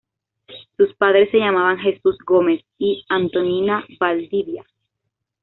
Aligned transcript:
Sus 0.77 0.95
padres 0.95 1.29
se 1.29 1.37
llamaban 1.37 1.77
Jesús 1.77 2.17
Gómez 2.25 2.61
y 2.79 3.05
Antonina 3.07 3.85
Valdivia. 3.99 4.65